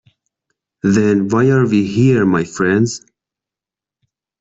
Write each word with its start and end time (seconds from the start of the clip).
Then 0.81 1.27
why 1.27 1.49
are 1.49 1.67
we 1.67 1.85
here, 1.85 2.25
my 2.25 2.43
friends? 2.43 3.05